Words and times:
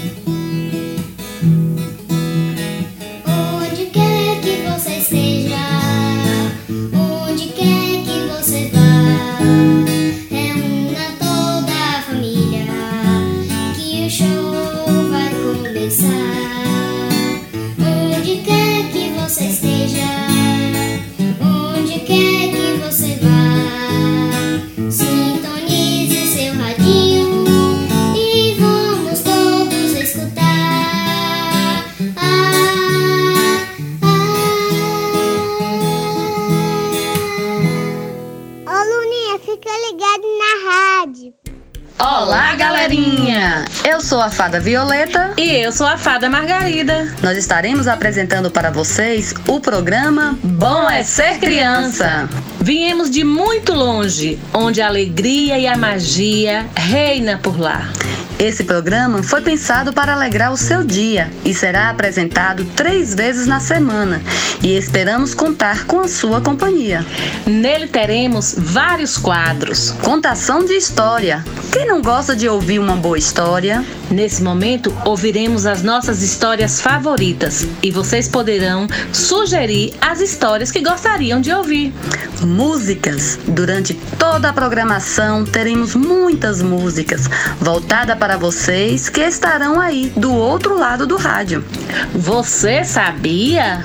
sou 0.00 0.34
a 0.34 0.39
fada 44.50 44.58
Violeta. 44.58 45.34
E 45.36 45.48
eu 45.62 45.70
sou 45.70 45.86
a 45.86 45.96
fada 45.96 46.28
Margarida. 46.28 47.06
Nós 47.22 47.38
estaremos 47.38 47.86
apresentando 47.86 48.50
para 48.50 48.68
vocês 48.68 49.32
o 49.46 49.60
programa 49.60 50.36
Bom 50.42 50.90
é 50.90 51.04
Ser 51.04 51.38
Criança. 51.38 52.28
Viemos 52.60 53.08
de 53.10 53.22
muito 53.22 53.72
longe, 53.72 54.40
onde 54.52 54.82
a 54.82 54.88
alegria 54.88 55.56
e 55.56 55.68
a 55.68 55.76
magia 55.76 56.66
reina 56.74 57.38
por 57.40 57.60
lá. 57.60 57.88
Esse 58.40 58.64
programa 58.64 59.22
foi 59.22 59.42
pensado 59.42 59.92
para 59.92 60.14
alegrar 60.14 60.50
o 60.50 60.56
seu 60.56 60.82
dia 60.82 61.30
e 61.44 61.52
será 61.52 61.90
apresentado 61.90 62.64
três 62.74 63.14
vezes 63.14 63.46
na 63.46 63.60
semana 63.60 64.22
e 64.62 64.74
esperamos 64.74 65.34
contar 65.34 65.84
com 65.84 66.00
a 66.00 66.08
sua 66.08 66.40
companhia. 66.40 67.04
Nele 67.46 67.86
teremos 67.86 68.54
vários 68.56 69.18
quadros. 69.18 69.90
Contação 70.02 70.64
de 70.64 70.72
história. 70.72 71.44
Quem 71.70 71.86
não 71.86 72.00
gosta 72.00 72.34
de 72.34 72.48
ouvir 72.48 72.78
uma 72.78 72.96
boa 72.96 73.18
história? 73.18 73.84
Nesse 74.10 74.42
momento, 74.42 74.92
ouviremos 75.04 75.66
as 75.66 75.82
nossas 75.82 76.22
histórias 76.22 76.80
favoritas 76.80 77.66
e 77.82 77.90
vocês 77.90 78.26
poderão 78.26 78.88
sugerir 79.12 79.94
as 80.00 80.20
histórias 80.20 80.72
que 80.72 80.80
gostariam 80.80 81.40
de 81.40 81.52
ouvir. 81.52 81.92
Músicas. 82.40 83.38
Durante 83.46 83.94
toda 84.18 84.48
a 84.48 84.52
programação 84.52 85.44
teremos 85.44 85.94
muitas 85.94 86.62
músicas 86.62 87.28
voltada 87.60 88.16
para 88.16 88.29
vocês 88.36 89.08
que 89.08 89.20
estarão 89.20 89.80
aí 89.80 90.12
do 90.16 90.34
outro 90.34 90.78
lado 90.78 91.06
do 91.06 91.16
rádio. 91.16 91.64
Você 92.14 92.84
sabia? 92.84 93.84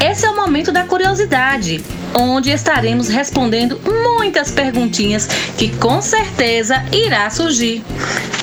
Esse 0.00 0.26
é 0.26 0.30
o 0.30 0.36
momento 0.36 0.72
da 0.72 0.84
curiosidade 0.84 1.84
onde 2.14 2.50
estaremos 2.50 3.08
respondendo 3.08 3.80
muitas 3.84 4.50
perguntinhas 4.50 5.26
que 5.56 5.68
com 5.76 6.00
certeza 6.02 6.84
irá 6.92 7.28
surgir. 7.30 7.82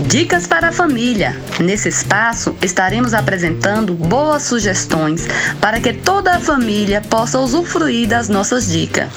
Dicas 0.08 0.46
para 0.46 0.70
a 0.70 0.72
família. 0.72 1.36
Nesse 1.60 1.90
espaço 1.90 2.56
estaremos 2.62 3.14
apresentando 3.14 3.94
boas 3.94 4.44
sugestões 4.44 5.28
para 5.62 5.80
que 5.80 5.94
toda 5.94 6.36
a 6.36 6.40
família 6.40 7.02
possa 7.02 7.40
usufruir 7.40 8.08
das 8.08 8.28
nossas 8.28 8.72
dicas. 8.72 9.10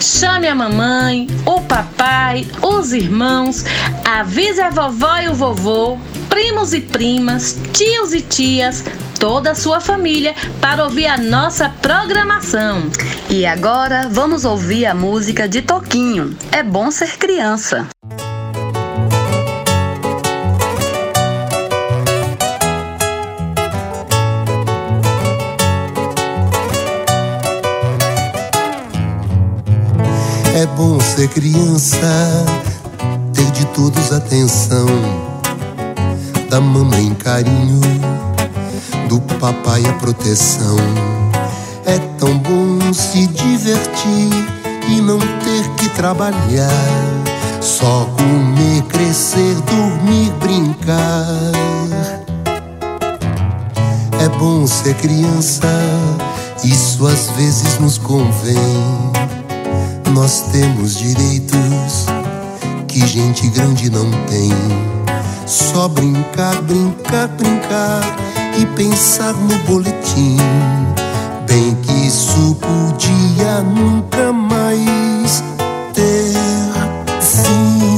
Chame 0.00 0.48
a 0.48 0.54
mamãe, 0.54 1.28
o 1.46 1.60
papai, 1.62 2.46
os 2.62 2.92
irmãos, 2.92 3.64
avise 4.04 4.60
a 4.60 4.70
vovó 4.70 5.18
e 5.18 5.28
o 5.28 5.34
vovô, 5.34 5.98
primos 6.28 6.74
e 6.74 6.80
primas, 6.80 7.56
tios 7.72 8.12
e 8.12 8.20
tias, 8.20 8.84
toda 9.18 9.52
a 9.52 9.54
sua 9.54 9.80
família 9.80 10.34
para 10.60 10.84
ouvir 10.84 11.06
a 11.06 11.16
nossa 11.16 11.68
programação. 11.68 12.90
E 13.30 13.46
agora 13.46 14.08
vamos 14.10 14.44
ouvir 14.44 14.86
a 14.86 14.94
música 14.94 15.48
de 15.48 15.62
Toquinho. 15.62 16.36
É 16.52 16.62
bom 16.62 16.90
ser 16.90 17.16
criança. 17.16 17.88
É 30.56 30.66
bom 30.76 31.00
ser 31.00 31.28
criança, 31.28 32.06
ter 33.34 33.50
de 33.50 33.66
todos 33.66 34.12
atenção, 34.12 34.86
da 36.48 36.60
mamãe 36.60 37.12
carinho 37.14 37.80
do 39.14 39.20
papai 39.38 39.84
a 39.86 39.92
proteção. 39.94 40.76
É 41.86 41.98
tão 42.18 42.36
bom 42.38 42.92
se 42.92 43.28
divertir 43.28 44.30
e 44.88 45.00
não 45.00 45.18
ter 45.18 45.68
que 45.76 45.88
trabalhar. 45.90 46.68
Só 47.60 48.08
comer, 48.16 48.82
crescer, 48.88 49.54
dormir, 49.66 50.32
brincar. 50.40 51.52
É 54.20 54.28
bom 54.38 54.66
ser 54.66 54.94
criança, 54.94 55.68
isso 56.64 57.06
às 57.06 57.30
vezes 57.36 57.78
nos 57.78 57.98
convém. 57.98 58.56
Nós 60.12 60.46
temos 60.50 60.98
direitos 60.98 62.06
que 62.88 63.06
gente 63.06 63.48
grande 63.48 63.90
não 63.90 64.10
tem. 64.26 64.50
Só 65.46 65.86
brincar, 65.88 66.60
brincar, 66.62 67.28
brincar 67.28 68.33
e 68.58 68.66
pensar 68.66 69.32
no 69.34 69.58
boletim. 69.60 70.36
Bem 71.46 71.74
que 71.82 72.06
isso 72.06 72.56
podia 72.56 73.62
nunca 73.62 74.32
mais 74.32 75.42
ter 75.92 76.32
fim. 77.20 77.90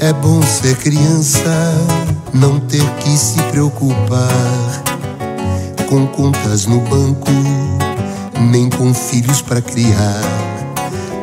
É 0.00 0.12
bom 0.12 0.42
ser 0.42 0.76
criança, 0.76 1.74
não 2.32 2.58
ter 2.60 2.84
que 3.00 3.10
se 3.10 3.40
preocupar 3.44 4.82
com 5.88 6.06
contas 6.06 6.66
no 6.66 6.80
banco 6.82 7.30
nem 8.40 8.68
com 8.70 8.94
filhos 8.94 9.42
para 9.42 9.60
criar. 9.60 10.20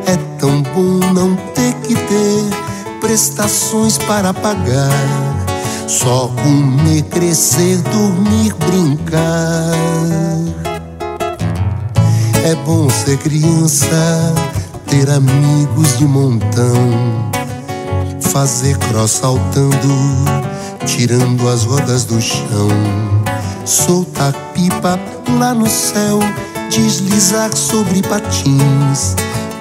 É 0.05 0.15
tão 0.39 0.61
bom 0.61 1.13
não 1.13 1.35
ter 1.53 1.73
que 1.75 1.95
ter 1.95 2.99
prestações 3.01 3.97
para 3.97 4.33
pagar. 4.33 4.91
Só 5.87 6.27
comer, 6.43 7.03
crescer, 7.03 7.77
dormir, 7.77 8.53
brincar. 8.53 9.71
É 12.43 12.55
bom 12.65 12.89
ser 12.89 13.17
criança, 13.17 14.33
ter 14.85 15.09
amigos 15.09 15.97
de 15.97 16.05
montão, 16.05 17.31
fazer 18.21 18.77
cross 18.77 19.11
saltando, 19.11 19.95
tirando 20.85 21.49
as 21.49 21.63
rodas 21.65 22.05
do 22.05 22.21
chão, 22.21 22.69
soltar 23.65 24.33
pipa 24.53 24.97
lá 25.37 25.53
no 25.53 25.67
céu 25.67 26.19
deslizar 26.69 27.55
sobre 27.55 28.01
patins. 28.03 29.15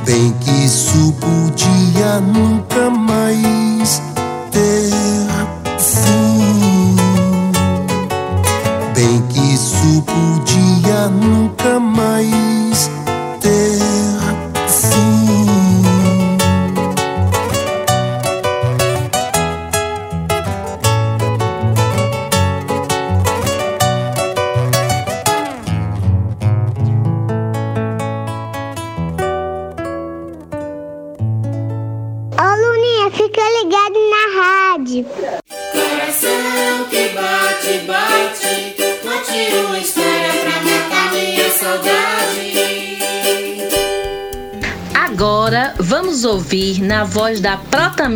Bem 0.05 0.33
que 0.41 0.51
isso 0.65 1.13
podia 1.21 2.21
nunca 2.21 2.46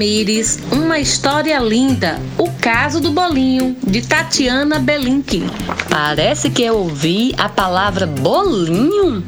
Protamires 0.01 0.59
uma 0.73 0.99
história 0.99 1.59
linda, 1.59 2.19
o 2.39 2.51
Caso 2.53 3.03
do 3.03 3.11
Bolinho, 3.11 3.77
de 3.87 4.01
Tatiana 4.01 4.79
Belinque. 4.79 5.45
Parece 5.91 6.49
que 6.49 6.63
eu 6.63 6.79
ouvi 6.79 7.35
a 7.37 7.51
palavra 7.51 8.07
bolinho. 8.07 9.23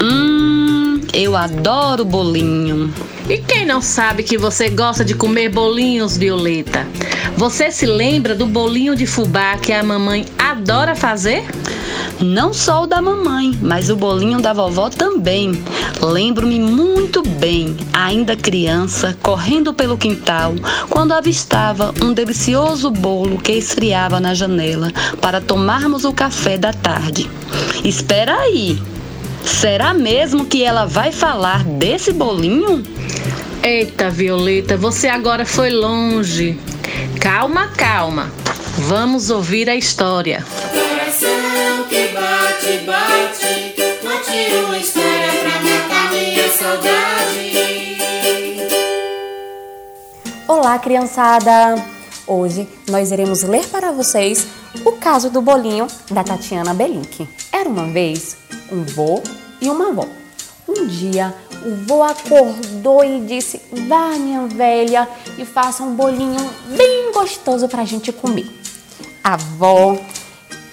Hum, 0.00 1.00
eu 1.12 1.34
adoro 1.36 2.04
bolinho. 2.04 2.94
E 3.28 3.38
quem 3.38 3.64
não 3.64 3.80
sabe 3.80 4.22
que 4.22 4.36
você 4.36 4.68
gosta 4.68 5.04
de 5.04 5.14
comer 5.14 5.48
bolinhos, 5.48 6.16
Violeta? 6.16 6.86
Você 7.36 7.70
se 7.70 7.86
lembra 7.86 8.34
do 8.34 8.46
bolinho 8.46 8.96
de 8.96 9.06
fubá 9.06 9.56
que 9.56 9.72
a 9.72 9.82
mamãe 9.82 10.26
adora 10.38 10.94
fazer? 10.94 11.44
Não 12.20 12.52
só 12.52 12.84
o 12.84 12.86
da 12.86 13.00
mamãe, 13.00 13.58
mas 13.60 13.90
o 13.90 13.96
bolinho 13.96 14.40
da 14.40 14.52
vovó 14.52 14.88
também. 14.90 15.62
Lembro-me 16.00 16.60
muito 16.60 17.22
bem, 17.22 17.76
ainda 17.92 18.36
criança, 18.36 19.16
correndo 19.22 19.72
pelo 19.72 19.96
quintal, 19.96 20.54
quando 20.88 21.12
avistava 21.12 21.92
um 22.02 22.12
delicioso 22.12 22.90
bolo 22.90 23.38
que 23.38 23.52
esfriava 23.52 24.20
na 24.20 24.34
janela 24.34 24.92
para 25.20 25.40
tomarmos 25.40 26.04
o 26.04 26.12
café 26.12 26.58
da 26.58 26.72
tarde. 26.72 27.28
Espera 27.84 28.36
aí! 28.36 28.80
Será 29.44 29.92
mesmo 29.94 30.46
que 30.46 30.62
ela 30.62 30.86
vai 30.86 31.12
falar 31.12 31.64
desse 31.64 32.12
bolinho? 32.12 32.82
Eita, 33.62 34.10
Violeta, 34.10 34.76
você 34.76 35.08
agora 35.08 35.44
foi 35.44 35.70
longe. 35.70 36.58
Calma, 37.20 37.68
calma. 37.68 38.30
Vamos 38.78 39.30
ouvir 39.30 39.68
a 39.68 39.76
história. 39.76 40.44
Coração 40.72 41.84
que 41.88 42.08
bate, 42.08 42.78
bate, 42.84 43.74
conte 44.00 44.64
uma 44.64 44.78
história 44.78 45.32
pra 45.42 45.60
matar 45.60 46.10
minha 46.12 46.48
saudade. 46.52 47.52
Olá, 50.48 50.78
criançada! 50.78 51.76
Hoje 52.26 52.68
nós 52.88 53.10
iremos 53.12 53.42
ler 53.42 53.66
para 53.66 53.92
vocês 53.92 54.46
o 54.84 54.92
caso 54.92 55.28
do 55.28 55.42
bolinho 55.42 55.86
da 56.10 56.24
Tatiana 56.24 56.72
Belink. 56.72 57.28
Era 57.52 57.68
uma 57.68 57.86
vez 57.86 58.41
um 58.72 58.82
vô 58.84 59.22
e 59.60 59.68
uma 59.68 59.88
avó. 59.90 60.06
Um 60.66 60.86
dia 60.86 61.34
o 61.64 61.86
vô 61.86 62.02
acordou 62.02 63.04
e 63.04 63.20
disse: 63.20 63.60
Vá, 63.88 64.10
minha 64.10 64.46
velha, 64.46 65.08
e 65.38 65.44
faça 65.44 65.82
um 65.82 65.94
bolinho 65.94 66.50
bem 66.76 67.12
gostoso 67.12 67.68
para 67.68 67.82
a 67.82 67.84
gente 67.84 68.10
comer. 68.12 68.46
A 69.22 69.34
avó 69.34 69.96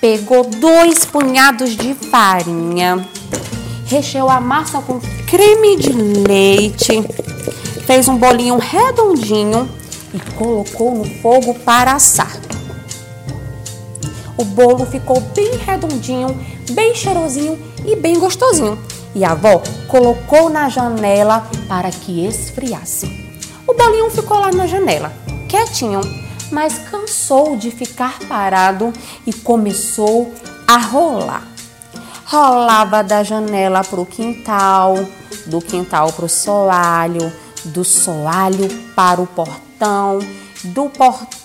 pegou 0.02 0.46
dois 0.46 1.06
punhados 1.06 1.76
de 1.76 1.94
farinha, 1.94 3.06
recheou 3.86 4.30
a 4.30 4.40
massa 4.40 4.82
com 4.82 5.00
creme 5.28 5.76
de 5.78 5.92
leite, 5.92 7.04
fez 7.86 8.08
um 8.08 8.18
bolinho 8.18 8.58
redondinho 8.58 9.70
e 10.14 10.20
colocou 10.32 10.96
no 10.96 11.06
fogo 11.22 11.54
para 11.54 11.94
assar. 11.94 12.32
O 14.40 14.46
bolo 14.46 14.86
ficou 14.86 15.20
bem 15.20 15.58
redondinho, 15.58 16.30
bem 16.72 16.96
cheirosinho 16.96 17.60
e 17.86 17.94
bem 17.94 18.18
gostosinho. 18.18 18.80
E 19.14 19.26
a 19.26 19.32
avó 19.32 19.62
colocou 19.90 20.50
na 20.50 20.70
janela 20.70 21.46
para 21.68 21.90
que 21.92 22.26
esfriasse. 22.26 23.06
O 23.68 23.74
bolinho 23.74 24.10
ficou 24.10 24.40
lá 24.40 24.50
na 24.50 24.66
janela, 24.66 25.12
quietinho, 25.50 26.00
mas 26.54 26.80
cansou 26.90 27.58
de 27.58 27.70
ficar 27.70 28.18
parado 28.30 28.94
e 29.28 29.34
começou 29.34 30.34
a 30.66 30.78
rolar. 30.78 31.46
Rolava 32.26 33.04
da 33.04 33.24
janela 33.24 33.84
para 33.84 34.00
o 34.00 34.06
quintal, 34.06 34.96
do 35.48 35.60
quintal 35.60 36.14
para 36.14 36.26
o 36.26 36.30
soalho, 36.30 37.30
do 37.66 37.84
soalho 37.84 38.70
para 38.96 39.20
o 39.20 39.28
portão, 39.28 40.20
do 40.64 40.90
portão 40.90 41.39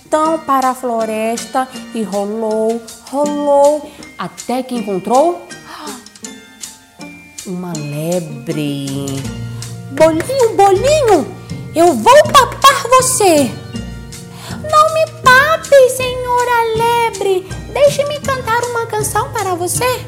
para 0.46 0.70
a 0.70 0.74
floresta 0.74 1.68
e 1.92 2.02
rolou, 2.04 2.80
rolou, 3.10 3.90
até 4.16 4.62
que 4.62 4.76
encontrou 4.76 5.48
uma 7.44 7.72
lebre. 7.72 9.06
Bolinho, 9.90 10.56
bolinho, 10.56 11.36
eu 11.74 11.92
vou 11.94 12.22
papar 12.32 12.84
você. 12.88 13.50
Não 14.70 14.94
me 14.94 15.06
pape, 15.22 15.90
senhora 15.90 16.76
lebre. 16.76 17.48
Deixe-me 17.72 18.20
cantar 18.20 18.62
uma 18.66 18.86
canção 18.86 19.32
para 19.32 19.56
você. 19.56 20.00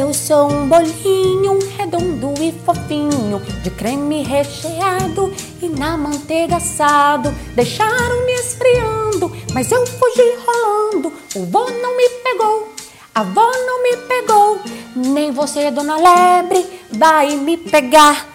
Eu 0.00 0.14
sou 0.14 0.48
um 0.48 0.68
bolinho 0.68 1.58
redondo 1.76 2.32
e 2.40 2.52
fofinho, 2.64 3.40
de 3.64 3.68
creme 3.68 4.22
recheado 4.22 5.34
e 5.60 5.68
na 5.68 5.96
manteiga 5.96 6.58
assado. 6.58 7.34
Deixaram-me 7.56 8.32
esfriando, 8.34 9.36
mas 9.52 9.72
eu 9.72 9.84
fugi 9.84 10.36
rolando. 10.46 11.12
O 11.34 11.44
vô 11.46 11.68
não 11.68 11.96
me 11.96 12.08
pegou, 12.22 12.72
a 13.12 13.22
avó 13.22 13.50
não 13.66 13.82
me 13.82 13.96
pegou, 13.96 14.60
nem 14.94 15.32
você, 15.32 15.68
dona 15.72 15.96
Lebre, 15.96 16.64
vai 16.92 17.34
me 17.34 17.56
pegar. 17.56 18.28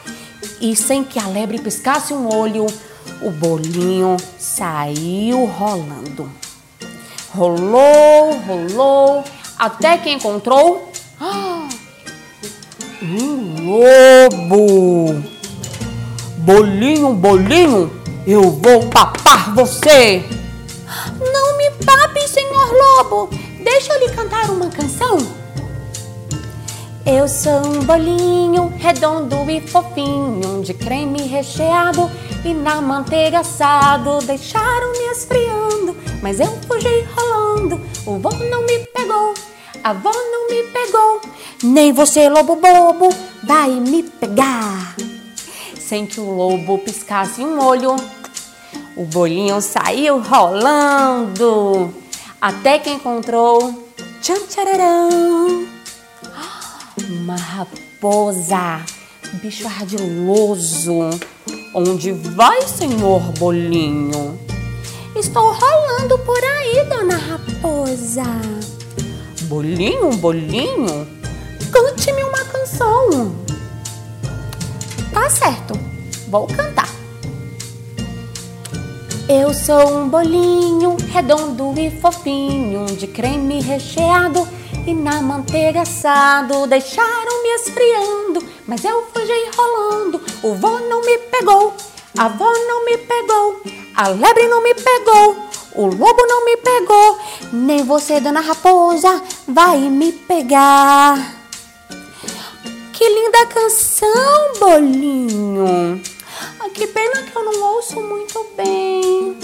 E 0.59 0.75
sem 0.75 1.01
que 1.01 1.17
a 1.17 1.27
lebre 1.29 1.59
piscasse 1.59 2.13
um 2.13 2.27
olho, 2.27 2.67
o 3.21 3.31
bolinho 3.31 4.17
saiu 4.37 5.45
rolando. 5.45 6.29
Rolou, 7.33 8.37
rolou, 8.45 9.23
até 9.57 9.97
que 9.97 10.09
encontrou 10.09 10.91
um 13.03 13.55
lobo. 13.65 15.23
Bolinho, 16.37 17.13
bolinho, 17.13 17.91
eu 18.25 18.49
vou 18.49 18.87
papar 18.87 19.53
você. 19.53 20.23
Não 21.19 21.57
me 21.57 21.69
pape, 21.85 22.27
senhor 22.27 22.71
lobo. 22.71 23.29
Deixa 23.63 23.93
eu 23.93 23.99
lhe 23.99 24.13
cantar 24.13 24.49
uma 24.49 24.69
canção. 24.69 25.17
Eu 27.05 27.27
sou 27.27 27.65
um 27.65 27.83
bolinho 27.83 28.73
redondo 28.77 29.49
e 29.49 29.59
fofinho, 29.59 30.61
de 30.63 30.73
creme 30.73 31.23
recheado 31.23 32.09
e 32.45 32.53
na 32.53 32.81
manteiga 32.81 33.39
assado. 33.39 34.19
Deixaram-me 34.25 35.11
esfriando, 35.11 35.97
mas 36.21 36.39
eu 36.39 36.47
fugi 36.65 37.05
rolando. 37.13 37.81
O 38.05 38.17
vô 38.17 38.29
não 38.49 38.61
me 38.65 38.79
pegou, 38.93 39.33
a 39.83 39.89
avó 39.89 40.11
não 40.13 40.49
me 40.49 40.63
pegou, 40.63 41.19
nem 41.63 41.93
você, 41.93 42.27
lobo 42.27 42.57
bobo, 42.57 43.09
vai 43.43 43.71
me 43.71 44.03
pegar. 44.03 44.95
Sem 45.79 46.05
que 46.05 46.19
o 46.19 46.29
lobo 46.29 46.77
piscasse 46.79 47.41
um 47.41 47.59
olho, 47.63 47.95
o 48.95 49.05
bolinho 49.05 49.61
saiu 49.61 50.19
rolando, 50.19 51.93
até 52.41 52.79
que 52.79 52.89
encontrou 52.89 53.87
tchan 54.21 54.39
tchararão, 54.47 55.67
uma 57.09 57.35
raposa, 57.35 58.81
bicho 59.41 59.65
ardiloso. 59.67 61.09
Onde 61.75 62.11
vai, 62.11 62.61
senhor 62.67 63.21
bolinho? 63.39 64.39
Estou 65.15 65.51
rolando 65.51 66.19
por 66.19 66.43
aí, 66.43 66.85
dona 66.85 67.17
raposa. 67.17 68.23
Bolinho, 69.43 70.11
bolinho, 70.17 71.07
cante-me 71.73 72.23
uma 72.23 72.45
canção. 72.45 73.35
Tá 75.11 75.27
certo, 75.29 75.73
vou 76.29 76.45
cantar. 76.45 76.87
Eu 79.27 79.53
sou 79.53 79.97
um 79.97 80.07
bolinho 80.07 80.95
redondo 81.11 81.73
e 81.79 81.89
fofinho, 81.99 82.85
de 82.85 83.07
creme 83.07 83.59
recheado 83.61 84.47
e 84.85 84.93
na 84.93 85.21
manteiga 85.21 85.81
assado. 85.81 86.67
Deixaram-me 86.67 87.49
esfriando, 87.55 88.43
mas 88.67 88.85
eu 88.85 89.03
fugi 89.11 89.49
rolando. 89.57 90.21
O 90.43 90.53
vô 90.53 90.79
não 90.79 91.01
me 91.01 91.17
pegou, 91.17 91.73
a 92.17 92.25
avó 92.25 92.51
não 92.67 92.85
me 92.85 92.97
pegou, 92.97 93.61
a 93.95 94.09
lebre 94.09 94.47
não 94.47 94.61
me 94.61 94.75
pegou, 94.75 95.49
o 95.75 95.85
lobo 95.87 96.27
não 96.27 96.45
me 96.45 96.57
pegou, 96.57 97.17
nem 97.51 97.83
você, 97.83 98.19
dona 98.19 98.41
raposa, 98.41 99.21
vai 99.47 99.79
me 99.79 100.11
pegar. 100.11 101.42
Que 102.93 103.09
linda 103.09 103.47
canção, 103.47 104.53
bolinho. 104.59 105.99
Ah, 106.59 106.69
que 106.69 106.85
pena 106.85 107.23
que 107.23 107.35
eu 107.35 107.43
não 107.43 107.73
ouço 107.73 107.99
muito 107.99 108.45
bem. 108.55 109.35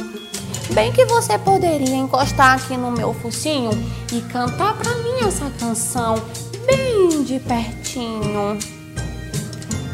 Bem 0.69 0.91
que 0.93 1.03
você 1.05 1.35
poderia 1.39 1.95
encostar 1.95 2.57
aqui 2.57 2.77
no 2.77 2.91
meu 2.91 3.11
focinho 3.15 3.71
e 4.13 4.21
cantar 4.21 4.77
pra 4.77 4.95
mim 4.97 5.27
essa 5.27 5.49
canção 5.59 6.21
bem 6.67 7.23
de 7.23 7.39
pertinho. 7.39 8.59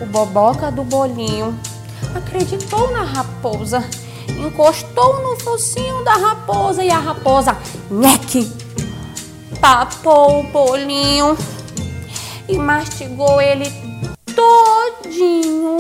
O 0.02 0.06
boboca 0.06 0.70
do 0.70 0.84
bolinho 0.84 1.58
acreditou 2.14 2.92
na 2.92 3.04
raposa, 3.04 3.86
encostou 4.38 5.22
no 5.22 5.40
focinho 5.40 6.04
da 6.04 6.16
raposa 6.16 6.84
e 6.84 6.92
a 6.92 7.00
raposa, 7.00 7.58
nheque, 7.90 8.52
papou 9.62 10.42
o 10.42 10.44
bolinho 10.44 11.38
e 12.48 12.58
mastigou 12.58 13.42
ele 13.42 13.72
todinho. 14.36 15.78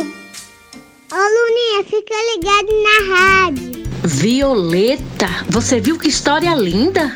Ô 1.11 1.15
Luninha, 1.15 1.83
fica 1.85 2.15
ligado 2.33 2.67
na 2.83 3.15
rádio. 3.15 3.85
Violeta, 4.03 5.27
você 5.49 5.79
viu 5.79 5.97
que 5.97 6.07
história 6.07 6.53
linda? 6.55 7.15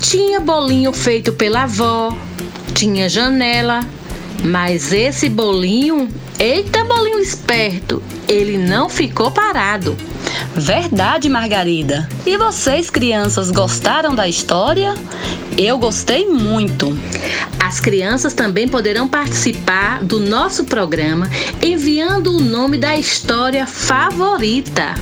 Tinha 0.00 0.40
bolinho 0.40 0.92
feito 0.92 1.32
pela 1.32 1.62
avó, 1.62 2.16
tinha 2.74 3.08
janela, 3.08 3.80
mas 4.44 4.92
esse 4.92 5.28
bolinho, 5.28 6.08
eita 6.38 6.84
bolinho 6.84 7.20
esperto, 7.20 8.02
ele 8.28 8.58
não 8.58 8.88
ficou 8.88 9.30
parado. 9.30 9.96
Verdade, 10.54 11.28
Margarida. 11.28 12.08
E 12.26 12.36
vocês, 12.36 12.90
crianças, 12.90 13.50
gostaram 13.50 14.14
da 14.14 14.28
história? 14.28 14.94
Eu 15.56 15.78
gostei 15.78 16.26
muito. 16.26 16.96
As 17.58 17.80
crianças 17.80 18.34
também 18.34 18.68
poderão 18.68 19.08
participar 19.08 20.04
do 20.04 20.20
nosso 20.20 20.64
programa 20.64 21.28
enviando 21.62 22.36
o 22.36 22.40
nome 22.40 22.76
da 22.76 22.94
história 22.96 23.66
favorita. 23.66 24.94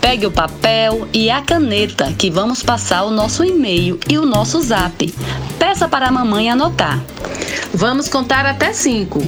Pegue 0.00 0.26
o 0.26 0.30
papel 0.30 1.08
e 1.12 1.30
a 1.30 1.40
caneta 1.40 2.12
que 2.12 2.30
vamos 2.30 2.62
passar 2.62 3.04
o 3.04 3.10
nosso 3.10 3.42
e-mail 3.44 3.98
e 4.08 4.18
o 4.18 4.26
nosso 4.26 4.60
zap. 4.60 5.12
Peça 5.58 5.88
para 5.88 6.08
a 6.08 6.12
mamãe 6.12 6.50
anotar. 6.50 7.02
Vamos 7.72 8.08
contar 8.08 8.44
até 8.44 8.72
cinco. 8.74 9.22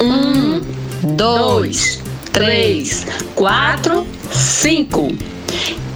Um, 0.00 0.60
dois, 1.14 2.02
três, 2.30 3.06
quatro, 3.34 4.06
cinco. 4.32 5.08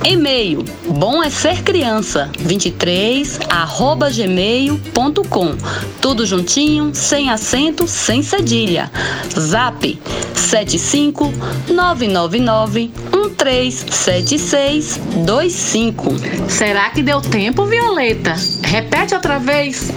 E-mail 0.05 0.65
bom 0.89 1.23
é 1.23 1.29
ser 1.29 1.63
criança 1.63 2.31
23 2.39 3.39
arroba 3.51 4.09
gmail.com 4.11 5.57
tudo 6.01 6.25
juntinho, 6.25 6.95
sem 6.95 7.31
acento, 7.31 7.87
sem 7.87 8.23
cedilha. 8.23 8.91
Zap 9.39 10.01
75 10.35 11.33
999 11.69 12.91
1376 13.13 14.99
25. 15.27 16.05
Será 16.49 16.91
que 16.91 17.03
deu 17.03 17.21
tempo, 17.21 17.67
Violeta? 17.67 18.35
Repete 18.63 19.15
outra 19.15 19.39
vez. 19.39 19.93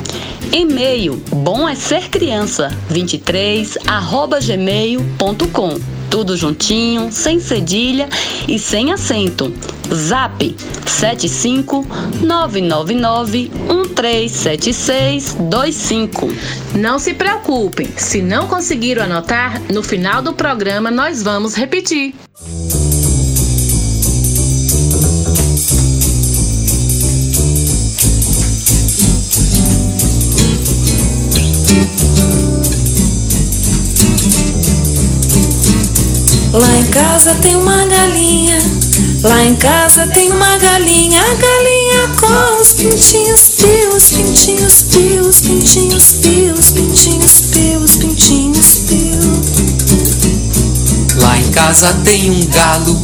E-mail 0.51 1.21
bom 1.31 1.67
é 1.67 1.73
ser 1.73 2.09
criança 2.09 2.69
23 2.89 3.77
arroba 3.87 4.39
gmail.com 4.39 5.92
tudo 6.13 6.37
juntinho, 6.37 7.11
sem 7.11 7.39
cedilha 7.39 8.07
e 8.47 8.59
sem 8.59 8.93
acento. 8.93 9.51
Zap 9.91 10.55
75 10.85 11.83
999 12.21 13.49
1376 13.49 15.35
25. 15.39 16.31
Não 16.75 16.99
se 16.99 17.15
preocupem, 17.15 17.89
se 17.97 18.21
não 18.21 18.47
conseguiram 18.47 19.05
anotar, 19.05 19.59
no 19.71 19.81
final 19.81 20.21
do 20.21 20.33
programa 20.33 20.91
nós 20.91 21.23
vamos 21.23 21.55
repetir. 21.55 22.13
Casa 37.23 37.39
tem 37.39 37.55
uma 37.55 37.85
galinha, 37.85 38.57
lá 39.23 39.45
em 39.45 39.55
casa 39.55 40.05
tem 40.07 40.29
uma 40.29 40.57
galinha, 40.57 41.21
a 41.21 41.35
galinha 41.35 42.09
com 42.19 42.61
os 42.61 42.73
pintinhos, 42.73 43.49
pios, 43.55 44.09
pintinhos, 44.11 44.81
pios, 44.81 45.39
pintinhos, 45.39 46.11
pios, 46.15 46.71
pintinhos, 46.71 47.41
pios, 47.43 47.95
pintinhos, 47.95 48.75
pios. 48.89 49.23
Lá 51.15 51.39
em 51.39 51.49
casa 51.51 51.93
tem 52.03 52.29
um 52.29 52.45
galo, 52.47 53.01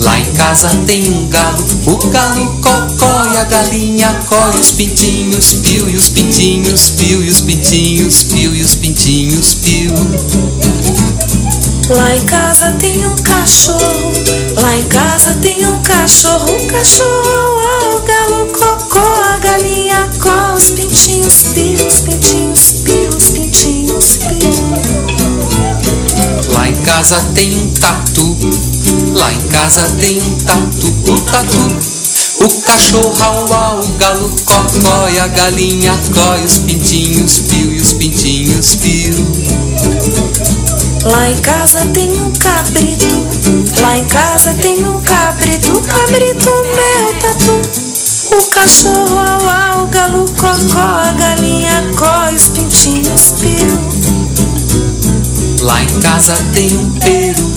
lá 0.00 0.18
em 0.18 0.32
casa 0.34 0.68
tem 0.86 1.10
um 1.10 1.26
galo. 1.28 1.64
O 1.86 1.96
galo 2.08 2.60
cocó 2.60 3.24
e 3.32 3.38
a 3.38 3.44
galinha 3.44 4.20
coi 4.28 4.60
os 4.60 4.72
pintinhos, 4.72 5.54
pio 5.54 5.88
e 5.88 5.96
os 5.96 6.10
pintinhos, 6.10 6.90
pio 6.90 7.24
e 7.24 7.28
os 7.30 7.40
pintinhos, 7.40 8.22
pio 8.24 8.54
e 8.54 8.60
os 8.60 8.74
pintinhos, 8.74 9.54
pio. 9.54 9.94
Lá 11.90 12.14
em 12.14 12.24
casa 12.24 12.70
tem 12.78 13.04
um 13.04 13.16
cachorro, 13.16 14.12
lá 14.54 14.76
em 14.76 14.84
casa 14.84 15.34
tem 15.42 15.66
um 15.66 15.82
cachorro, 15.82 16.56
o 16.56 16.66
cachorro 16.68 17.60
é 17.60 17.96
o 17.96 18.00
galo 18.02 18.46
cocô, 18.46 19.00
a 19.00 19.38
galinha 19.38 20.08
com 20.20 20.54
os 20.54 20.70
pintinhos, 20.70 21.42
pios, 21.52 22.00
pintinhos, 22.02 22.70
pios, 22.84 23.30
pintinhos, 23.30 24.18
pios. 24.18 24.60
Lá 26.52 26.68
em 26.68 26.76
casa 26.76 27.20
tem 27.34 27.56
um 27.56 27.70
tatu, 27.72 28.38
lá 29.12 29.32
em 29.32 29.48
casa 29.48 29.82
tem 29.98 30.22
um 30.22 30.36
tatu, 30.44 30.86
o 31.10 31.20
tatu. 31.22 31.90
O 32.44 32.60
cachorro 32.62 33.14
au 33.20 33.52
au, 33.52 33.80
o 33.80 33.88
galo 33.98 34.30
cocó 34.46 35.08
e 35.12 35.18
a 35.18 35.26
galinha 35.26 35.92
coi 36.14 36.44
os 36.44 36.58
pintinhos, 36.58 37.40
pio 37.40 37.74
e 37.74 37.80
os 37.80 37.92
pintinhos, 37.94 38.76
pio. 38.76 39.29
Lá 41.02 41.30
em 41.30 41.36
casa 41.40 41.86
tem 41.94 42.12
um 42.12 42.30
cabrito, 42.32 43.06
lá 43.80 43.96
em 43.96 44.04
casa 44.04 44.52
tem 44.60 44.84
um 44.86 45.00
cabrito, 45.00 45.80
cabrito 45.80 46.50
meu 46.50 47.14
tatu. 47.20 47.58
O 48.36 48.46
cachorro 48.50 49.18
au 49.18 49.48
au, 49.48 49.86
galo 49.86 50.26
cocó, 50.36 50.78
a 50.78 51.12
galinha 51.12 51.90
coi 51.96 52.34
os 52.34 52.48
pintinhos, 52.48 53.32
piu. 53.40 53.80
Lá 55.62 55.82
em 55.82 56.00
casa 56.00 56.36
tem 56.52 56.76
um 56.76 56.90
peru, 56.98 57.50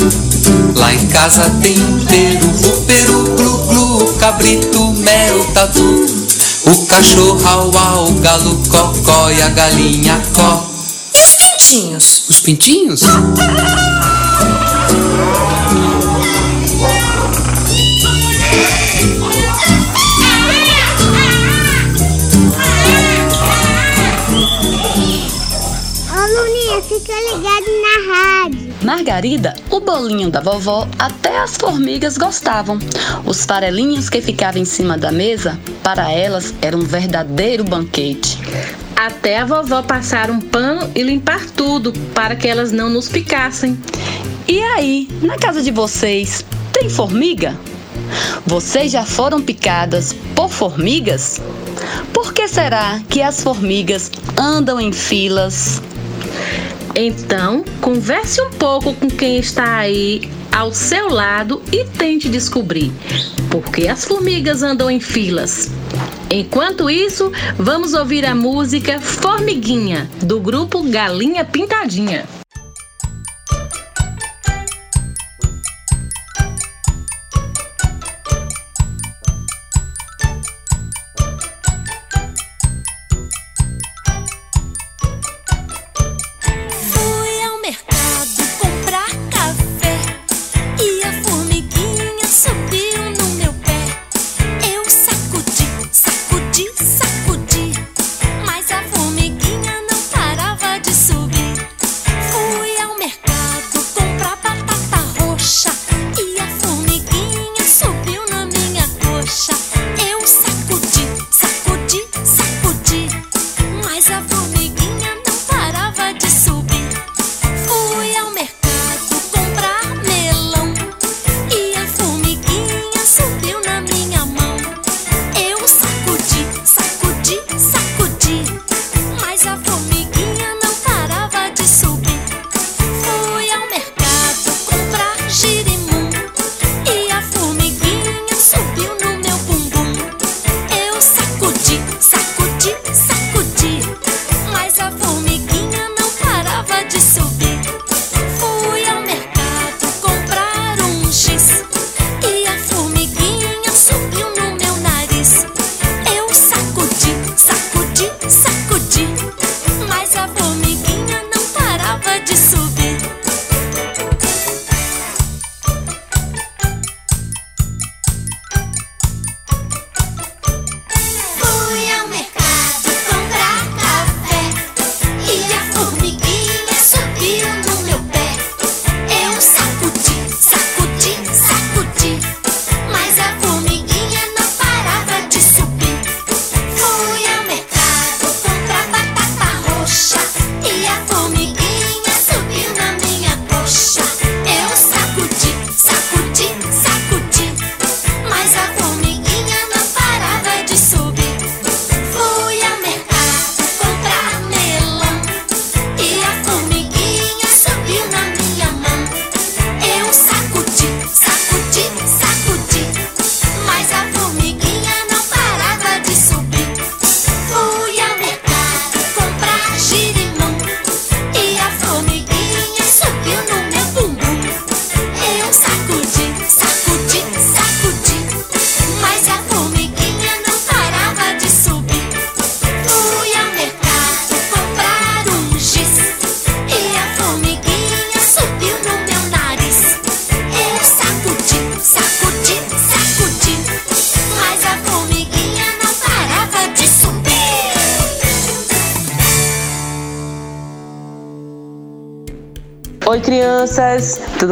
lá 0.77 0.93
em 0.93 1.07
casa 1.07 1.49
tem 1.61 1.77
um 1.83 1.99
peru, 2.05 2.47
o 2.47 2.81
peru 2.83 3.23
glu 3.35 3.57
glu, 3.67 4.13
cabrito 4.19 4.93
mel 4.99 5.43
tatu. 5.53 6.05
O 6.65 6.85
cachorro 6.85 7.45
au 7.45 7.77
au, 7.77 8.11
galo 8.13 8.57
cocó 8.69 9.29
e 9.31 9.41
a 9.41 9.49
galinha 9.49 10.21
có. 10.33 10.72
Pintinhos. 11.73 12.29
Os 12.29 12.39
pintinhos? 12.41 13.01
Ô 13.01 13.07
Luninha, 26.27 26.79
fica 26.83 27.11
ligado 27.31 27.65
na 27.81 28.13
rádio. 28.13 28.73
Margarida, 28.83 29.55
o 29.71 29.79
bolinho 29.79 30.29
da 30.29 30.41
vovó, 30.41 30.87
até 30.99 31.39
as 31.39 31.57
formigas 31.57 32.19
gostavam. 32.19 32.77
Os 33.25 33.45
farelinhos 33.47 34.11
que 34.11 34.21
ficavam 34.21 34.61
em 34.61 34.65
cima 34.65 34.95
da 34.95 35.11
mesa, 35.11 35.59
para 35.81 36.11
elas 36.11 36.53
era 36.61 36.77
um 36.77 36.81
verdadeiro 36.81 37.63
banquete. 37.63 38.37
Até 38.95 39.39
a 39.39 39.45
vovó 39.45 39.81
passar 39.81 40.29
um 40.29 40.39
pano 40.39 40.89
e 40.95 41.03
limpar 41.03 41.45
tudo 41.51 41.93
para 42.13 42.35
que 42.35 42.47
elas 42.47 42.71
não 42.71 42.89
nos 42.89 43.09
picassem. 43.09 43.77
E 44.47 44.59
aí, 44.61 45.07
na 45.21 45.37
casa 45.37 45.61
de 45.61 45.71
vocês, 45.71 46.45
tem 46.71 46.89
formiga? 46.89 47.57
Vocês 48.45 48.91
já 48.91 49.05
foram 49.05 49.41
picadas 49.41 50.13
por 50.35 50.49
formigas? 50.49 51.41
Por 52.13 52.33
que 52.33 52.47
será 52.47 53.01
que 53.09 53.21
as 53.21 53.41
formigas 53.41 54.11
andam 54.37 54.79
em 54.79 54.91
filas? 54.91 55.81
Então, 56.95 57.63
converse 57.81 58.41
um 58.41 58.51
pouco 58.51 58.93
com 58.93 59.09
quem 59.09 59.37
está 59.39 59.77
aí 59.77 60.29
ao 60.51 60.71
seu 60.71 61.09
lado 61.09 61.61
e 61.71 61.83
tente 61.85 62.29
descobrir 62.29 62.91
por 63.49 63.63
que 63.63 63.87
as 63.87 64.05
formigas 64.05 64.61
andam 64.61 64.89
em 64.89 64.99
filas. 64.99 65.71
Enquanto 66.35 66.89
isso, 66.89 67.31
vamos 67.59 67.93
ouvir 67.93 68.25
a 68.25 68.33
música 68.33 68.99
Formiguinha, 68.99 70.09
do 70.19 70.39
grupo 70.39 70.81
Galinha 70.81 71.45
Pintadinha. 71.45 72.25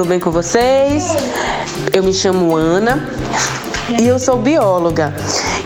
Tudo 0.02 0.10
bem 0.10 0.20
com 0.20 0.32
vocês? 0.32 1.16
Eu 1.94 2.02
me 2.02 2.12
chamo 2.12 2.56
Ana 2.56 3.08
e 4.00 4.08
eu 4.08 4.18
sou 4.18 4.36
bióloga. 4.36 5.14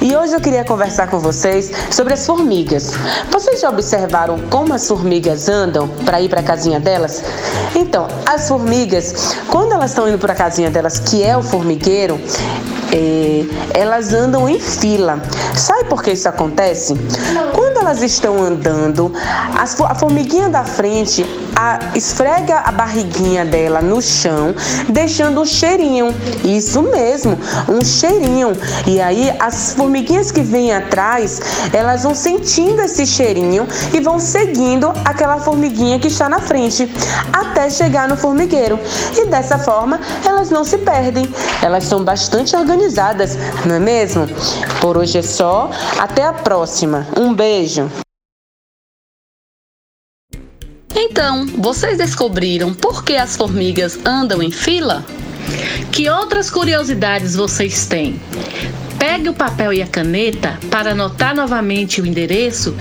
E 0.01 0.13
hoje 0.13 0.33
eu 0.33 0.41
queria 0.41 0.65
conversar 0.65 1.07
com 1.07 1.19
vocês 1.19 1.71
sobre 1.89 2.15
as 2.15 2.25
formigas. 2.25 2.91
Vocês 3.31 3.61
já 3.61 3.69
observaram 3.69 4.37
como 4.49 4.73
as 4.73 4.85
formigas 4.89 5.47
andam 5.47 5.87
para 6.03 6.19
ir 6.19 6.27
para 6.27 6.41
a 6.41 6.43
casinha 6.43 6.81
delas? 6.81 7.23
Então, 7.73 8.09
as 8.25 8.49
formigas, 8.49 9.37
quando 9.47 9.71
elas 9.71 9.91
estão 9.91 10.05
indo 10.05 10.17
para 10.17 10.33
a 10.33 10.35
casinha 10.35 10.69
delas, 10.69 10.99
que 10.99 11.23
é 11.23 11.37
o 11.37 11.41
formigueiro, 11.41 12.19
é, 12.91 13.45
elas 13.73 14.13
andam 14.13 14.49
em 14.49 14.59
fila. 14.59 15.17
Sabe 15.55 15.85
por 15.85 16.03
que 16.03 16.11
isso 16.11 16.27
acontece? 16.27 16.93
Quando 17.53 17.77
elas 17.77 18.01
estão 18.01 18.43
andando, 18.43 19.13
a 19.53 19.95
formiguinha 19.95 20.49
da 20.49 20.65
frente 20.65 21.23
a, 21.55 21.79
esfrega 21.95 22.59
a 22.59 22.71
barriguinha 22.71 23.45
dela 23.45 23.81
no 23.81 24.01
chão, 24.01 24.53
deixando 24.89 25.41
um 25.41 25.45
cheirinho. 25.45 26.13
Isso 26.43 26.81
mesmo, 26.81 27.37
um 27.69 27.83
cheirinho. 27.83 28.51
E 28.85 29.01
aí 29.01 29.33
as 29.39 29.73
formiguinhas 29.73 30.31
que 30.31 30.41
vêm 30.41 30.73
atrás, 30.73 31.41
elas 31.73 32.03
vão 32.03 32.13
sentindo 32.13 32.81
esse 32.81 33.05
cheirinho 33.05 33.67
e 33.93 33.99
vão 33.99 34.19
seguindo 34.19 34.91
aquela 35.03 35.37
formiguinha 35.37 35.99
que 35.99 36.07
está 36.07 36.27
na 36.29 36.39
frente, 36.39 36.91
até 37.31 37.69
chegar 37.69 38.07
no 38.07 38.17
formigueiro. 38.17 38.79
E 39.15 39.25
dessa 39.27 39.57
forma, 39.57 39.99
elas 40.25 40.49
não 40.49 40.63
se 40.63 40.77
perdem. 40.77 41.27
Elas 41.61 41.85
são 41.85 42.03
bastante 42.03 42.55
organizadas, 42.55 43.37
não 43.65 43.75
é 43.75 43.79
mesmo? 43.79 44.27
Por 44.81 44.97
hoje 44.97 45.19
é 45.19 45.21
só. 45.21 45.69
Até 45.99 46.25
a 46.25 46.33
próxima. 46.33 47.07
Um 47.17 47.33
beijo. 47.33 48.04
Então, 50.95 51.45
vocês 51.45 51.97
descobriram 51.97 52.73
por 52.73 53.03
que 53.03 53.17
as 53.17 53.35
formigas 53.35 53.99
andam 54.05 54.41
em 54.41 54.49
fila? 54.49 55.05
Que 55.91 56.09
outras 56.09 56.49
curiosidades 56.49 57.35
vocês 57.35 57.85
têm? 57.85 58.19
Pegue 58.97 59.29
o 59.29 59.33
papel 59.33 59.73
e 59.73 59.81
a 59.81 59.87
caneta 59.87 60.57
para 60.69 60.91
anotar 60.91 61.35
novamente 61.35 62.01
o 62.01 62.05
endereço 62.05 62.75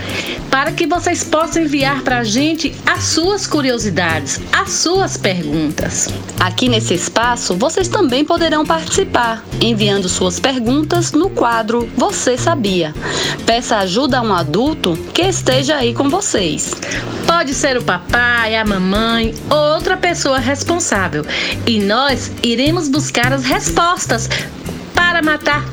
para 0.51 0.71
que 0.71 0.87
vocês 0.87 1.25
possam 1.25 1.63
enviar 1.63 2.03
para 2.03 2.21
a 2.21 2.25
gente 2.25 2.73
as 2.87 3.05
suas 3.05 3.45
curiosidades, 3.47 4.41
as 4.53 4.71
suas 4.71 5.17
perguntas. 5.17 6.09
Aqui 6.39 6.69
nesse 6.69 6.95
espaço, 6.95 7.57
vocês 7.57 7.89
também 7.89 8.25
poderão 8.25 8.65
participar, 8.65 9.45
enviando 9.61 10.09
suas 10.09 10.39
perguntas 10.39 11.11
no 11.11 11.29
quadro 11.29 11.89
Você 11.97 12.39
Sabia. 12.39 12.95
Peça 13.45 13.79
ajuda 13.79 14.19
a 14.19 14.23
um 14.23 14.33
adulto 14.33 14.97
que 15.13 15.23
esteja 15.23 15.77
aí 15.77 15.93
com 15.93 16.09
vocês. 16.09 16.73
Pode 17.27 17.53
ser 17.53 17.77
o 17.77 17.83
papai, 17.83 18.57
a 18.57 18.65
mamãe 18.65 19.35
ou 19.51 19.75
outra 19.75 19.97
pessoa 19.97 20.39
responsável. 20.39 21.27
E 21.67 21.81
nós 21.81 22.31
iremos 22.43 22.89
buscar 22.89 23.33
as 23.33 23.45
respostas 23.45 24.29
para 24.95 25.21
matar 25.21 25.65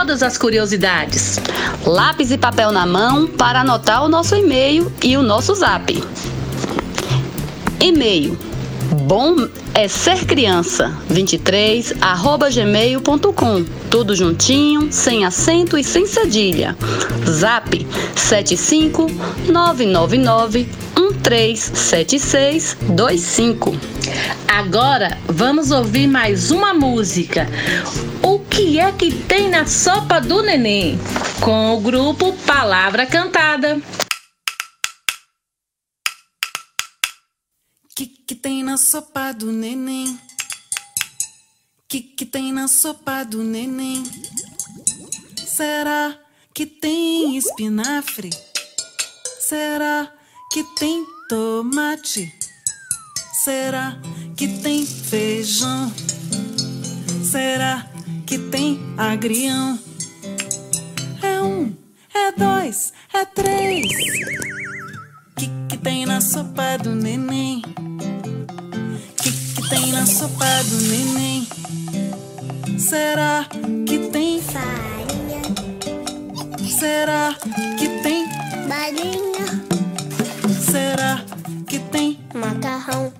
todas 0.00 0.22
as 0.22 0.38
curiosidades. 0.38 1.38
Lápis 1.84 2.30
e 2.30 2.38
papel 2.38 2.72
na 2.72 2.86
mão 2.86 3.26
para 3.26 3.60
anotar 3.60 4.02
o 4.02 4.08
nosso 4.08 4.34
e-mail 4.34 4.90
e 5.04 5.14
o 5.14 5.22
nosso 5.22 5.54
zap. 5.54 6.02
E-mail 7.78 8.38
bom 9.02 9.46
é 9.74 9.86
ser 9.88 10.24
criança 10.24 10.90
23 11.10 11.96
arroba 12.00 12.48
gmail.com 12.48 13.66
tudo 13.90 14.16
juntinho 14.16 14.90
sem 14.90 15.26
acento 15.26 15.76
e 15.76 15.84
sem 15.84 16.06
cedilha 16.06 16.74
zap 17.28 17.86
75 18.16 19.06
999 19.48 20.66
137625 20.96 23.76
Agora 24.48 25.18
vamos 25.28 25.70
ouvir 25.70 26.08
mais 26.08 26.50
uma 26.50 26.74
música. 26.74 27.46
Que 28.60 28.78
é 28.78 28.92
que 28.92 29.10
tem 29.22 29.48
na 29.48 29.64
sopa 29.64 30.20
do 30.20 30.42
neném? 30.42 30.98
Com 31.42 31.78
o 31.78 31.80
grupo 31.80 32.34
Palavra 32.46 33.06
Cantada. 33.06 33.80
Que 37.96 38.06
que 38.06 38.34
tem 38.34 38.62
na 38.62 38.76
sopa 38.76 39.32
do 39.32 39.50
neném? 39.50 40.20
Que 41.88 42.02
que 42.02 42.26
tem 42.26 42.52
na 42.52 42.68
sopa 42.68 43.24
do 43.24 43.42
neném? 43.42 44.04
Será 45.38 46.20
que 46.54 46.66
tem 46.66 47.38
espinafre? 47.38 48.28
Será 49.38 50.12
que 50.52 50.62
tem 50.78 51.06
tomate? 51.30 52.30
Será 53.42 53.98
que 54.36 54.48
tem 54.60 54.84
feijão? 54.84 55.90
Será 57.24 57.89
que 58.30 58.38
tem 58.38 58.78
agrião? 58.96 59.76
É 61.20 61.42
um, 61.42 61.74
é 62.14 62.30
dois, 62.30 62.92
é 63.12 63.24
três. 63.24 63.88
Que 65.36 65.50
que 65.68 65.76
tem 65.76 66.06
na 66.06 66.20
sopa 66.20 66.78
do 66.80 66.94
neném? 66.94 67.60
Que 69.20 69.32
que 69.32 69.68
tem 69.68 69.90
na 69.90 70.06
sopa 70.06 70.46
do 70.62 70.76
neném? 70.80 71.48
Será 72.78 73.48
que 73.84 73.98
tem 74.12 74.40
Farinha, 74.40 75.42
Será 76.68 77.34
que 77.76 77.88
tem? 78.04 78.28
balinha, 78.68 79.64
Será 80.70 81.24
que 81.66 81.80
tem? 81.80 82.20
macarrão, 82.32 83.12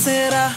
Será 0.00 0.54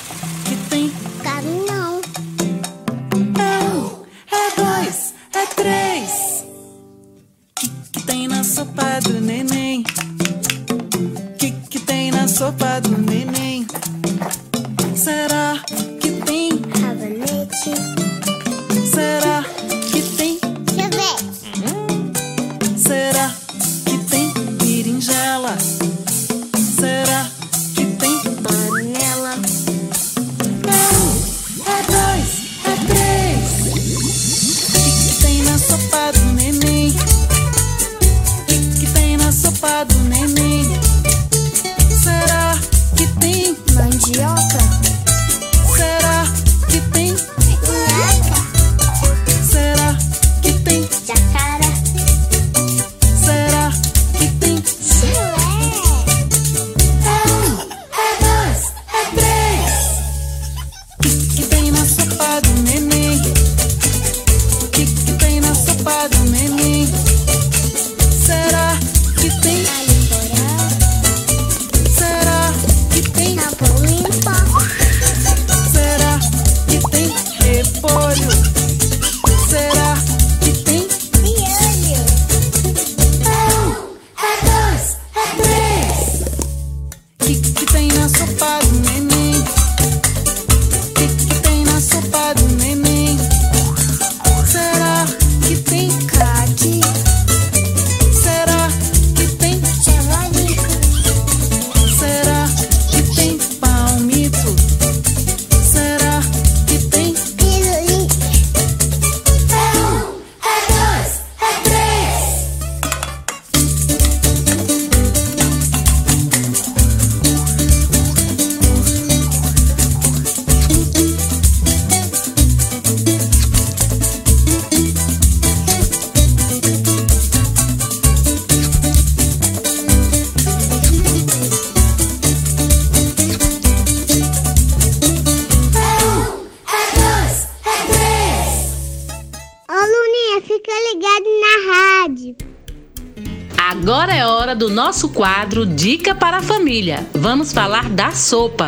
nosso 144.77 145.09
quadro 145.09 145.65
Dica 145.65 146.13
para 146.13 146.37
a 146.37 146.41
Família. 146.41 147.03
Vamos 147.11 147.51
falar 147.51 147.89
da 147.89 148.11
sopa. 148.11 148.67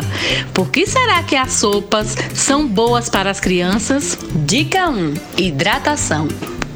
Por 0.52 0.68
que 0.68 0.84
será 0.84 1.22
que 1.22 1.36
as 1.36 1.52
sopas 1.52 2.16
são 2.34 2.66
boas 2.66 3.08
para 3.08 3.30
as 3.30 3.38
crianças? 3.38 4.18
Dica 4.44 4.90
1: 4.90 5.14
Hidratação. 5.38 6.26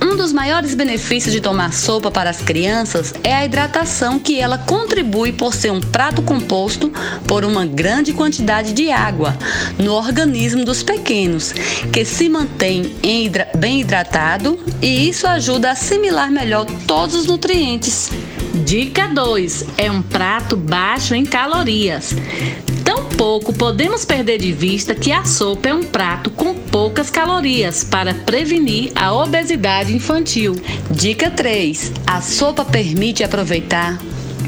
Um 0.00 0.16
dos 0.16 0.32
maiores 0.32 0.76
benefícios 0.76 1.34
de 1.34 1.40
tomar 1.40 1.72
sopa 1.72 2.12
para 2.12 2.30
as 2.30 2.42
crianças 2.42 3.12
é 3.24 3.34
a 3.34 3.44
hidratação 3.44 4.20
que 4.20 4.38
ela 4.38 4.56
contribui 4.56 5.32
por 5.32 5.52
ser 5.52 5.72
um 5.72 5.80
prato 5.80 6.22
composto 6.22 6.92
por 7.26 7.44
uma 7.44 7.66
grande 7.66 8.12
quantidade 8.12 8.72
de 8.72 8.92
água 8.92 9.36
no 9.76 9.94
organismo 9.94 10.64
dos 10.64 10.84
pequenos, 10.84 11.52
que 11.92 12.04
se 12.04 12.28
mantém 12.28 12.94
bem 13.56 13.80
hidratado 13.80 14.60
e 14.80 15.08
isso 15.08 15.26
ajuda 15.26 15.70
a 15.70 15.72
assimilar 15.72 16.30
melhor 16.30 16.66
todos 16.86 17.16
os 17.16 17.26
nutrientes. 17.26 18.12
Dica 18.62 19.08
2: 19.08 19.64
é 19.76 19.90
um 19.90 20.00
prato 20.00 20.56
baixo 20.56 21.12
em 21.12 21.24
calorias. 21.24 22.14
Tampouco 22.84 23.52
podemos 23.52 24.04
perder 24.04 24.38
de 24.38 24.52
vista 24.52 24.94
que 24.94 25.10
a 25.10 25.24
sopa 25.24 25.70
é 25.70 25.74
um 25.74 25.82
prato 25.82 26.30
com 26.30 26.54
poucas 26.54 27.10
calorias 27.10 27.82
para 27.82 28.14
prevenir 28.14 28.92
a 28.94 29.12
obesidade 29.12 29.92
infantil. 29.92 30.54
Dica 30.88 31.32
3: 31.32 31.92
a 32.06 32.20
sopa 32.20 32.64
permite 32.64 33.24
aproveitar 33.24 33.98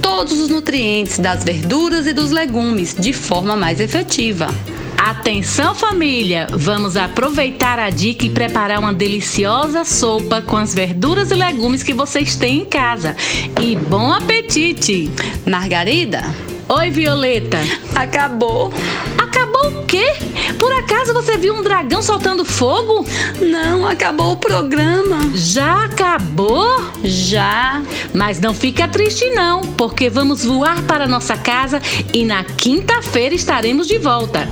todos 0.01 0.39
os 0.39 0.49
nutrientes 0.49 1.19
das 1.19 1.43
verduras 1.43 2.07
e 2.07 2.13
dos 2.13 2.31
legumes 2.31 2.95
de 2.95 3.13
forma 3.13 3.57
mais 3.57 3.81
efetiva. 3.81 4.47
Atenção 4.97 5.75
família, 5.75 6.47
vamos 6.51 6.97
aproveitar 6.97 7.79
a 7.79 7.91
dica 7.91 8.25
e 8.25 8.31
preparar 8.31 8.79
uma 8.79 8.93
deliciosa 8.93 9.85
sopa 9.85 10.41
com 10.41 10.57
as 10.57 10.75
verduras 10.75 11.31
e 11.31 11.35
legumes 11.35 11.83
que 11.83 11.95
vocês 11.95 12.37
têm 12.37 12.63
em 12.63 12.65
casa. 12.65 13.17
E 13.61 13.77
bom 13.77 14.13
apetite! 14.13 15.11
Margarida? 15.47 16.23
Oi, 16.69 16.91
Violeta. 16.91 17.59
Acabou. 17.95 18.73
Acabou 19.17 19.69
o 19.69 19.85
quê? 19.85 20.05
Por 20.59 20.73
acaso 20.73 21.15
você 21.15 21.37
viu 21.37 21.55
um 21.55 21.63
dragão 21.63 22.03
soltando 22.03 22.45
fogo? 22.45 23.07
Não, 23.41 23.87
acabou 23.87 24.33
o 24.33 24.37
programa. 24.37 25.31
Já 25.33 25.85
acabou? 25.85 26.67
Já. 27.05 27.81
Mas 28.13 28.41
não 28.41 28.53
fica 28.53 28.89
triste 28.89 29.31
não, 29.31 29.61
porque 29.61 30.11
vamos 30.11 30.45
voar 30.45 30.83
para 30.83 31.07
nossa 31.07 31.37
casa 31.37 31.81
e 32.13 32.25
na 32.25 32.43
quinta-feira 32.43 33.35
estaremos 33.35 33.87
de 33.87 33.99
volta. 33.99 34.49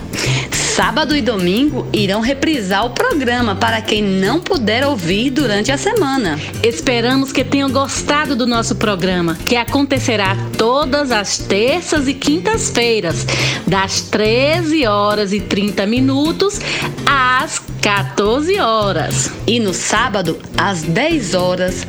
Sábado 0.74 1.14
e 1.14 1.22
domingo 1.22 1.86
irão 1.92 2.20
reprisar 2.20 2.84
o 2.84 2.90
programa 2.90 3.54
para 3.54 3.80
quem 3.80 4.02
não 4.02 4.40
puder 4.40 4.84
ouvir 4.84 5.30
durante 5.30 5.70
a 5.70 5.78
semana. 5.78 6.36
Esperamos 6.64 7.30
que 7.30 7.44
tenham 7.44 7.70
gostado 7.70 8.34
do 8.34 8.44
nosso 8.44 8.74
programa, 8.74 9.38
que 9.48 9.54
acontecerá 9.54 10.36
todas 10.58 11.12
as 11.12 11.38
terças 11.38 12.08
e 12.08 12.14
quintas-feiras, 12.14 13.24
das 13.64 14.00
13 14.00 14.84
horas 14.84 15.32
e 15.32 15.38
30 15.38 15.86
minutos 15.86 16.60
às 17.06 17.60
14 17.80 18.58
horas. 18.58 19.30
E 19.46 19.60
no 19.60 19.72
sábado, 19.72 20.40
às 20.58 20.82
10 20.82 21.34
horas, 21.34 21.86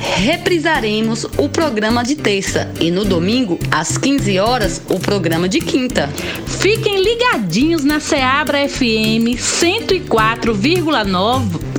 reprisaremos 0.00 1.24
o 1.36 1.48
programa 1.48 2.02
de 2.02 2.16
terça 2.16 2.72
e 2.80 2.90
no 2.90 3.04
domingo, 3.04 3.58
às 3.70 3.96
15 3.98 4.38
horas, 4.38 4.80
o 4.88 4.98
programa 4.98 5.46
de 5.48 5.60
quinta. 5.60 6.08
Fiquem 6.46 7.02
ligadinhos 7.02 7.84
na 7.84 8.00
Seabra 8.00 8.66
FM 8.68 9.38
104,9 9.38 11.69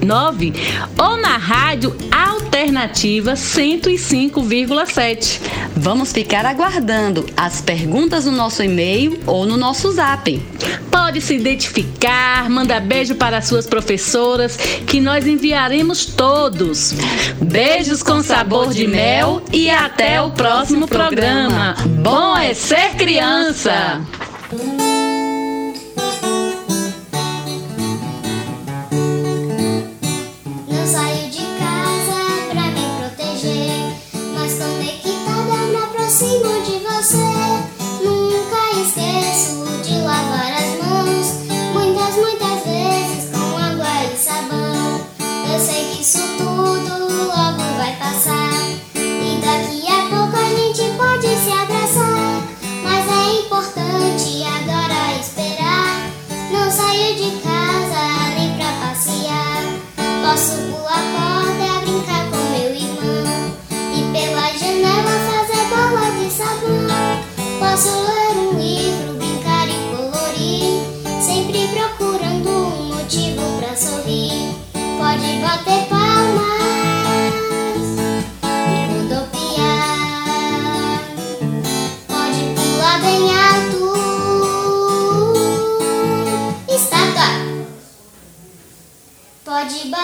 ou 0.97 1.17
na 1.17 1.37
rádio 1.37 1.95
Alternativa 2.11 3.33
105,7. 3.33 5.39
Vamos 5.75 6.11
ficar 6.11 6.45
aguardando 6.45 7.25
as 7.37 7.61
perguntas 7.61 8.25
no 8.25 8.31
nosso 8.31 8.63
e-mail 8.63 9.19
ou 9.25 9.45
no 9.45 9.57
nosso 9.57 9.91
zap. 9.91 10.41
Pode 10.89 11.21
se 11.21 11.35
identificar, 11.35 12.49
manda 12.49 12.79
beijo 12.79 13.15
para 13.15 13.41
suas 13.41 13.67
professoras 13.67 14.57
que 14.57 14.99
nós 14.99 15.27
enviaremos 15.27 16.05
todos. 16.05 16.93
Beijos 17.41 18.03
com 18.03 18.23
sabor 18.23 18.73
de 18.73 18.87
mel 18.87 19.41
e 19.53 19.69
até 19.69 20.21
o 20.21 20.31
próximo 20.31 20.87
programa. 20.87 21.75
Bom 22.01 22.37
é 22.37 22.53
ser 22.53 22.95
criança! 22.95 24.01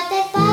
te 0.09 0.23
pasa. 0.31 0.46